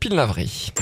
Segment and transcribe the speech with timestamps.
[0.00, 0.72] Philippine Lavry.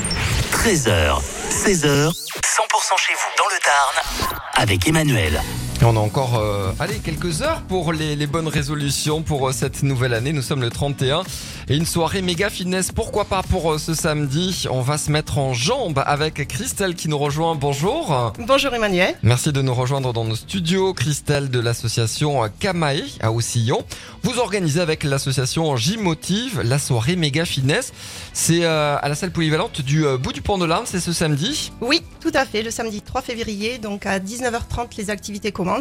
[0.52, 5.40] 13h, 16h, 100% chez vous dans le Tarn avec Emmanuel.
[5.88, 9.84] On a encore euh, allez, quelques heures pour les, les bonnes résolutions pour euh, cette
[9.84, 10.32] nouvelle année.
[10.32, 11.22] Nous sommes le 31
[11.68, 12.90] et une soirée méga fitness.
[12.90, 14.66] Pourquoi pas pour euh, ce samedi?
[14.68, 17.54] On va se mettre en jambes avec Christelle qui nous rejoint.
[17.54, 18.32] Bonjour.
[18.48, 19.14] Bonjour Emmanuel.
[19.22, 20.92] Merci de nous rejoindre dans nos studios.
[20.92, 23.84] Christelle de l'association Kamae à Oussillon.
[24.24, 27.92] Vous organisez avec l'association J-Motive la soirée méga fitness.
[28.32, 30.84] C'est à la salle polyvalente du bout du pont de l'Arne.
[30.86, 31.70] C'est ce samedi?
[31.80, 35.75] Oui, tout à fait, le samedi 3 février, donc à 19h30 les activités commencent.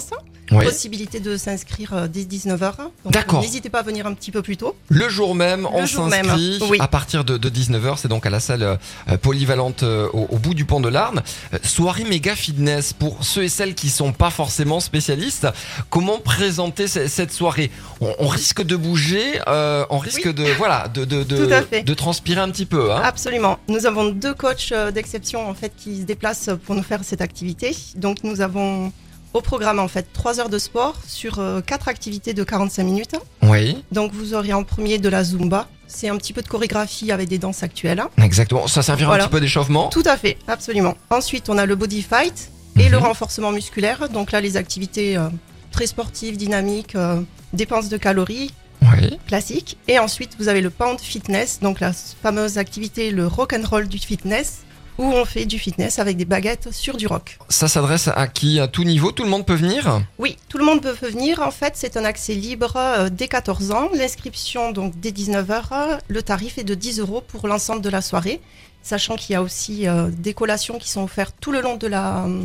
[0.52, 2.78] Possibilité de s'inscrire euh, dès 19h.
[2.78, 3.42] Donc D'accord.
[3.42, 4.76] N'hésitez pas à venir un petit peu plus tôt.
[4.90, 6.78] Le jour même, on jour même, s'inscrit oui.
[6.80, 7.96] à partir de, de 19h.
[7.98, 11.24] C'est donc à la salle euh, polyvalente euh, au, au bout du pont de l'Arne.
[11.64, 15.48] Soirée méga fitness pour ceux et celles qui sont pas forcément spécialistes.
[15.90, 17.72] Comment présenter ce- cette soirée?
[18.00, 20.34] On, on risque de bouger, euh, on risque Oui.
[20.36, 22.92] de voilà de de, de, transpirer un petit peu.
[22.94, 23.02] Hein.
[23.04, 23.58] Absolument.
[23.68, 27.76] Nous avons deux coachs d'exception en fait qui se déplacent pour nous faire cette activité.
[27.96, 28.92] Donc nous avons
[29.36, 33.16] au programme en fait 3 heures de sport sur euh, quatre activités de 45 minutes.
[33.44, 35.68] Oui, Donc vous aurez en premier de la zumba.
[35.88, 38.02] C'est un petit peu de chorégraphie avec des danses actuelles.
[38.24, 38.68] exactement.
[38.68, 39.26] Ça servira Voilà.
[39.26, 39.90] un petit peu d'échauffement.
[39.90, 40.96] Tout à fait, absolument.
[41.10, 42.92] Ensuite, on a le body fight et Mhm.
[42.92, 44.10] le renforcement musculaire.
[44.10, 45.28] Donc là, les activités euh,
[45.72, 47.22] très sportives, dynamiques, euh,
[47.54, 49.20] dépenses de calories Oui.
[49.28, 49.78] classiques.
[49.90, 53.88] Et ensuite, vous avez le pound fitness, donc la fameuse activité, le rock and roll
[53.88, 54.60] du fitness,
[54.98, 57.38] où on fait du fitness avec des baguettes sur du rock.
[57.50, 58.60] Ça s'adresse à qui?
[58.60, 59.12] À tout niveau?
[59.12, 60.02] Tout le monde peut venir?
[60.20, 61.42] Oui, tout le monde peut venir.
[61.42, 63.90] En fait, c'est un accès libre euh, dès 14 ans.
[63.94, 68.40] L'inscription, donc dès 19h, le tarif est de 10 euros pour l'ensemble de la soirée.
[68.84, 71.88] Sachant qu'il y a aussi euh, des collations qui sont offertes tout le long de
[71.88, 72.44] la, euh,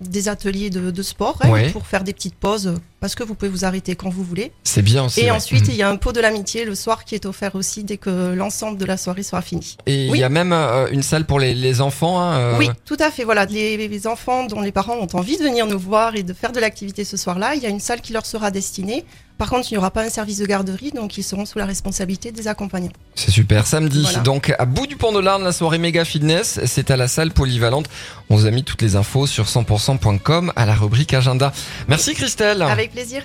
[0.00, 1.70] des ateliers de, de sport hein, Ouais.
[1.70, 4.52] pour faire des petites pauses parce que vous pouvez vous arrêter quand vous voulez.
[4.64, 5.20] C'est bien aussi.
[5.20, 5.70] Et ensuite, Mhm.
[5.70, 8.34] il y a un pot de l'amitié le soir qui est offert aussi dès que
[8.34, 9.76] l'ensemble de la soirée sera fini.
[9.86, 10.18] Et il Oui.
[10.20, 12.20] y a même euh, une salle pour les, les enfants.
[12.20, 13.24] hein, euh, Oui, tout à fait.
[13.24, 16.32] Voilà, les, les enfants dont les parents ont envie de venir nous voir et de
[16.32, 19.04] faire de l'activité ce soir-là, il y a une salle qui leur sera destinée.
[19.38, 21.64] Par contre, il n'y aura pas un service de garderie, donc ils seront sous la
[21.64, 22.92] responsabilité des accompagnants.
[23.14, 23.66] C'est super.
[23.66, 24.18] Samedi, Voilà.
[24.18, 27.30] donc à bout du pont de l'Arne, la soirée méga fitness, c'est à la salle
[27.30, 27.86] polyvalente.
[28.28, 31.52] On vous a mis toutes les infos sur 100%.com à la rubrique agenda.
[31.88, 32.60] Merci Christelle.
[32.60, 33.24] Avec plaisir.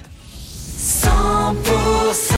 [0.77, 2.33] 100%